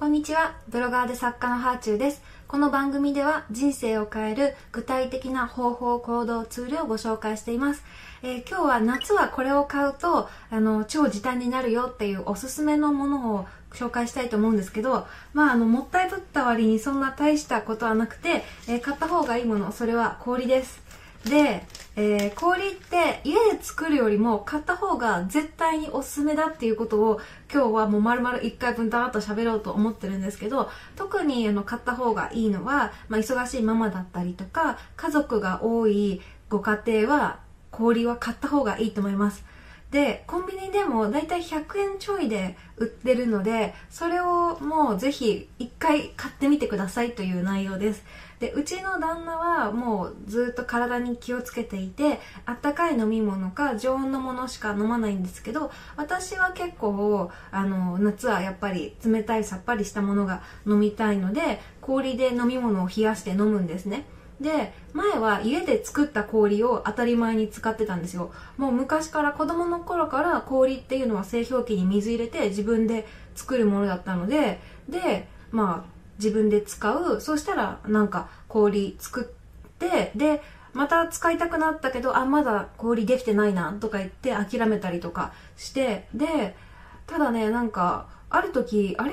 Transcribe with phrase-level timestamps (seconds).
[0.00, 0.54] こんにちは。
[0.70, 2.22] ブロガーで作家のハーチューです。
[2.48, 7.84] この番組では人生を変える具体的な方法、行動、ツールをご紹介しています。
[8.22, 20.80] えー、今日は夏はこれを買うと、あの、超時短になるよっていうおすすめのものを紹介したいと思うんですけど、まあ、あの、もったいぶった割にそんな大したことはなくて、えー、買った方がいいもの、それは氷です。
[21.26, 21.66] で、
[22.02, 27.20] えー、氷って家で作るよりも買った方が絶対におすすめだっていうことを
[27.52, 39.44] 今日はもう丸々1回分だーっと喋ろうと思ってるんですけど特にあの買った方がいいのは、まあ、忙しいママだったりとか家族が多いご家庭は氷は買った方がいいと思います。
[39.90, 48.04] でコンビニでもだいたい100円ちょいで売ってるのでそれをもうぜひ1回買ってみてくださいという内容です。
[48.38, 64.06] でうちの旦那はもうずっと体に気をつけていてあったかい飲み物か常温のものしか飲まないんですけど私は結構あの夏はやっぱり冷たいさっぱりしたものが飲みたいので氷で飲み物を冷やして飲むんですね。
[64.40, 68.32] で前は家で作った氷を当たり前に使ってたんですよ。
[68.56, 77.20] もう昔から子供の頃から氷っていうのは製氷機に水入れて自分で作るものだったのででまあ自分で使う。
[77.20, 86.56] そしたらなんか氷作ってでまた使いたくなったけどあまだ氷できてないなとか言って諦めたりとかしてで
[87.06, 89.12] ただねなんかある時あれ？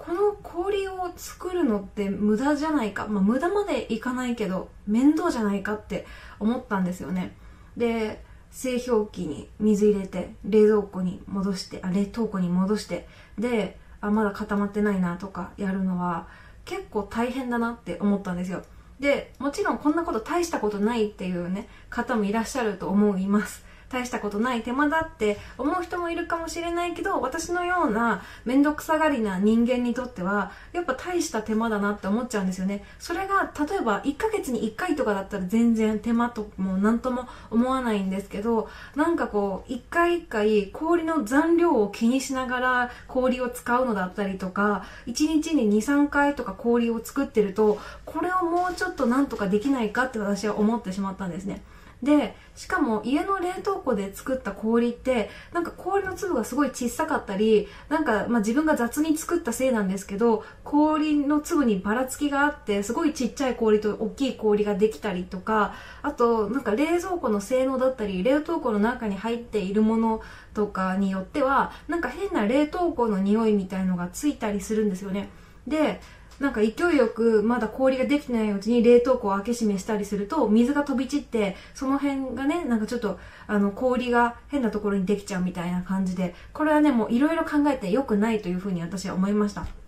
[0.00, 6.06] この氷を作るのって無駄じゃないか、まあ、無駄までいかないけど面倒じゃないかって
[6.38, 7.36] 思ったんですよね。
[7.76, 13.06] で製氷機に水入れて冷蔵庫に戻してあ冷凍庫に戻して
[13.38, 16.26] であまだ固まってないなとかやるのは
[16.64, 18.62] 結構大変だなって思ったんですよ。
[19.00, 23.66] でもちろんこんなこと大したことないっていうね方もいらっしゃると思います。
[23.90, 32.84] 大したことない手間だって思う人もいるかもしれないけど私のような面倒くさがりな人間にとってはやっぱ大した手間だなって思っちゃうんですよね。
[32.98, 51.62] それが例えば1ヶ月に1回とかだったら全然手間とも何とも思わないんですけどなんかこう1回1回氷の残量を気にしながら氷を使うのだったりとか1日に23回とか氷を作ってるとこれをもうちょっとなんとかできないかって私は思ってしまったんですね。
[52.02, 70.22] でしかも家の冷凍庫で作った氷ってなんか氷の粒がすごい小さかったりなんか、まあ、自分が雑に作ったせいなんですけど氷の粒にばらつきがあってすごいちっちゃい氷と大きい氷ができたりとかあとなんか冷蔵庫の性能だったり冷凍庫の中に入っているもの
[70.54, 75.28] とかによってはなんか変な冷凍庫の匂いみたいのがついたりするんですよね。
[75.66, 76.00] で
[76.40, 89.79] なんか勢いよくまだ氷ができてないうちに冷凍庫を開け閉めしたりすると水が飛び散ってその辺がねなんかちょっとあの氷が変なところにできちゃうみたいな感じでこれはねもういろいろ考えて良くないというふうに私は思いました。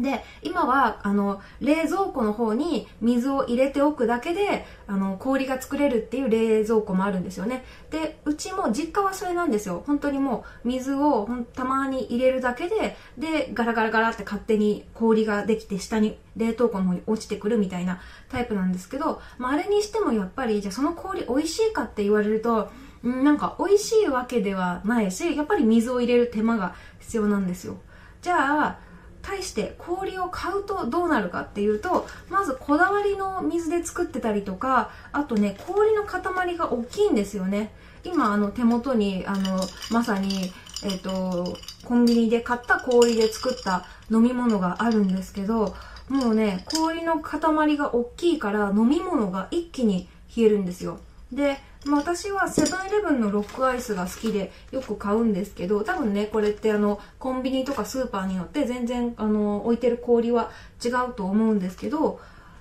[0.00, 7.64] で、今は、あの、冷蔵庫の方に水を入れておくだけで、あの、氷が作れるっていう冷蔵庫もあるんですよね。
[7.90, 9.82] で、うちも実家はそれなんですよ。
[9.86, 22.70] 本当にもう、水をたまに入れるだけで、で、ガラガラガラって勝手に氷ができて下に冷凍庫の方に落ちてくるみたいなタイプなんですけど、まあ、あれにしてもやっぱり、じゃあその氷美味しいかって言われると、
[23.02, 27.76] なんか美味しいわけではないし、やっぱり水を入れる手間が必要なんですよ。
[28.22, 28.78] じゃあ、
[29.22, 37.72] 対して氷を買うとどうなるかっていうとまずこだわりの水で作ってたりとかあとね氷の塊が大きいんですよね。
[38.04, 40.52] 今あの手元にあのまさに
[40.84, 45.74] えっ、ー、とコンビニで買った氷で作った飲み物があるんですけど
[46.08, 51.00] もうね氷の塊が大きいから飲み物が一気に冷えるんですよ。
[51.32, 60.50] でまあ、私はセブンイレブンのロックアイスが好きでよく買うんですけど多分ねこれってあのコンビニとかスーパーによって全然あの置いてる氷は
[60.84, 62.20] 違うと思うんですけど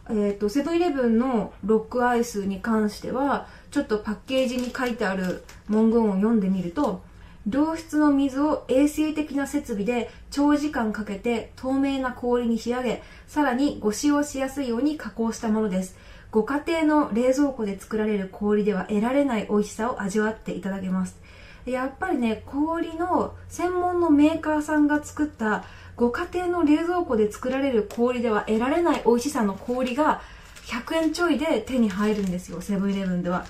[0.09, 7.01] えーと、セブンイレブンのロックアイスに関してはちょっとパッケージに書いてある文言を読んでみると
[7.49, 15.95] 良質の水を衛生的な設備で長時間かけて透明な氷に仕上げさらにご使用しやすいように加工したものです。
[16.29, 21.17] ご家庭の冷蔵庫で作られる氷では得られない美味しさを味わっていただけます。
[21.65, 25.63] やっぱりね氷の専門のメーカーさんが作った
[25.95, 30.21] ご家庭の冷蔵庫で作られる氷では得られない美味しさの氷が
[30.65, 33.45] 100円ちょいで手に入るんですよセブンイレブンでは。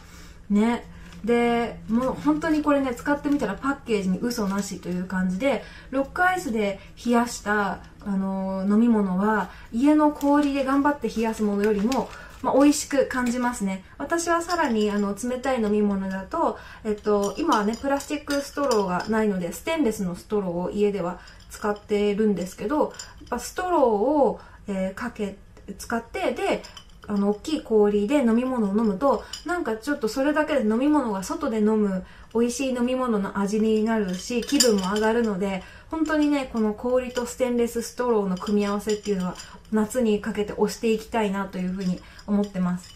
[0.52, 0.86] ね。
[1.24, 12.10] でもう本当にこれね使ってみたらパッケージに嘘なしという感じでロックアイスで冷やしたあの飲み物は家の氷で頑張って冷やすものよりも
[12.44, 13.84] まあ、美味しく感じますね。
[13.98, 21.20] 私はさらにあの冷たい飲み物だと、えっと、今はね、プラスチックストローがないので、ステンレスのストローを家では
[21.50, 22.92] 使ってるんですけどやっ、
[23.30, 25.38] ぱストローを、えー、かけ
[25.78, 26.64] 使ってで
[27.08, 39.36] あの大きい氷で飲み物を飲むとなんかちょっとそれだけで飲み物が外で飲む美味しい飲み物の味になるし気分も上がるので本当にねこの氷とステンレスストローの組み合わせっていうのは
[39.72, 42.96] 夏にかけて押していきたいなというふうに思ってます。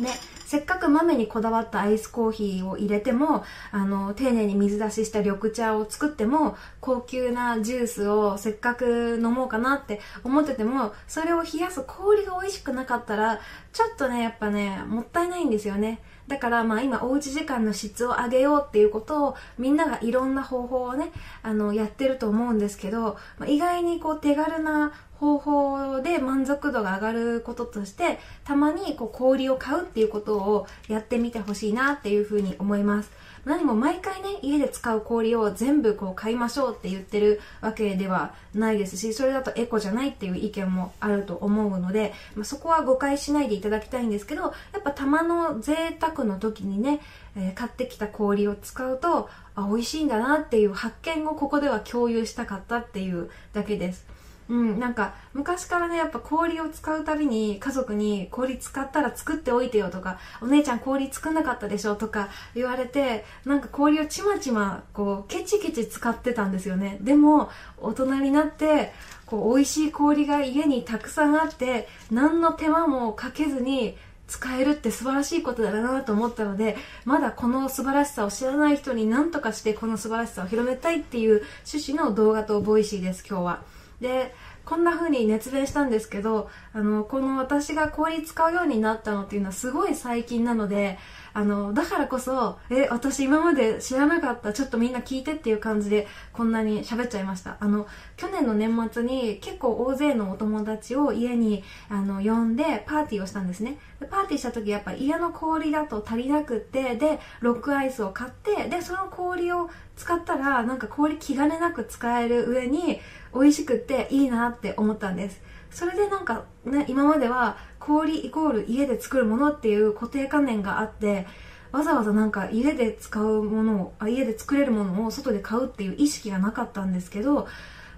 [0.00, 0.10] ね
[0.46, 13.40] せっかく豆にこだわったアイスコーヒーを入れてもあの丁寧に水出しした緑茶を作っても高級なジュースをせっかく飲もうかなって思っててもそれを冷やす氷が美味しくなかったら
[13.72, 16.00] ちょっとねやっぱねもったいないんですよね。
[16.28, 21.12] だからまあ今おうち時間の質を上げようっていうことをみんながいろんな方法をね
[21.42, 33.10] あのやってると思うんですけど、まあ、意外にこう手軽な方法で満足度が上がることとしてたまにこう氷を買うっていうことをやってみてほしいなっていうふうに思います。
[33.46, 44.48] 何も毎回ね家で使う氷を全部こう買いましょうって言ってるわけではないですしそれだとエコじゃないっていう意見もあると思うので、まあ、そこは誤解しないでいただきたいんですけどや
[44.80, 47.00] っぱたまの贅沢の時にね、
[47.36, 54.15] えー、買ってきた氷を使うとあ美味しいんだなっていう発見をここでは共有したかったっていうだけです。
[54.48, 68.92] うん、なんか昔からねやっぱ氷を使うたびに家族に氷使ったら作っておいてよとかお姉ちゃん氷作んなかったでしょとか言われてなんか氷をちまちまこうケチケチ使ってたんですよねでも大人になって
[69.26, 73.96] こう美味しい氷が家にたくさんあって何の手間もかけずに
[74.28, 83.75] 使えるって素晴らしいことだなと思ったのでまだこの素晴らしさを知らない人に何とかしてこの素晴らしさを広めたいっていう趣旨の動画とボイシーです今日は。
[84.00, 84.34] で
[84.64, 90.98] こんな風に熱弁したんですけどあのこの私が氷使うようになったのっていうのはすごい最近なので
[91.34, 97.58] あのだからこそえ私今まで知らなかったちょっとみんな聞いてっていう感じでこんなに喋っちゃいました。
[97.60, 103.78] あの去年の年末に結構大勢のお友達を家にあの呼んでパーティーをしたんですね。
[104.00, 113.00] でパーティーした時やっぱ家の氷だと足りなくってでロックアイスを買ってでその氷を使ったらなんか氷気兼ねなく使える上に
[113.34, 115.40] 美味しくっていいなって思ったんです。
[115.70, 121.26] それでなんかね今までは氷イコール家で作るものっていう固定観念があって
[121.72, 127.48] わざわざなんか家で使うものをあ家で作れるものを外で買うっていう意識がなかったんですけど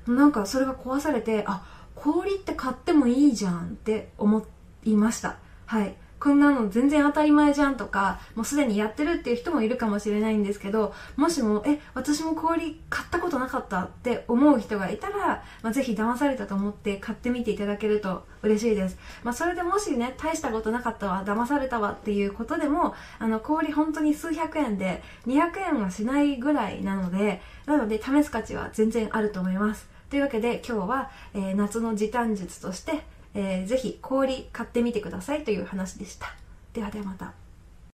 [0.07, 1.65] なんかそれが壊されてあ
[1.95, 4.47] 氷って買ってもいいじゃんって思
[4.85, 5.37] いました。
[5.67, 5.95] はい。
[6.21, 29.89] こんなの全然当たり前じゃんとかもうすでにやってるっていう人もいるかもしれないんですけどもしもえ私も氷買ったことなかったって思う人がいたら、まあ、ぜひ騙されたと思って買ってみていただけると嬉しいです、まあ、それでもしね大したことなかったわ騙されたわっていうことでもあの氷本当に数百円で200円はしないぐらいなのでなので試す価値は全然あると思います。
[30.11, 33.03] というわけで今日は、えー、夏の時短術として
[33.35, 36.35] えー、ぜひ氷買ってみてくださいという話でした。
[36.73, 37.33] ではではまた。